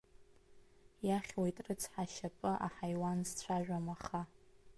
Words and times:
Иахьуеит 1.07 1.57
рыцҳа 1.65 2.03
ашьапы, 2.07 2.51
аҳаиуан 2.65 3.19
зцәажәом, 3.27 3.85
аха. 3.95 4.21